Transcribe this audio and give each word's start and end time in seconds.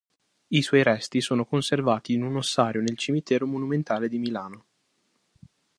I 0.47 0.63
suoi 0.63 0.81
resti 0.81 1.21
sono 1.21 1.45
conservati 1.45 2.13
in 2.13 2.23
un 2.23 2.37
ossario 2.37 2.81
nel 2.81 2.97
Cimitero 2.97 3.45
Monumentale 3.45 4.09
di 4.09 4.17
Milano. 4.17 4.65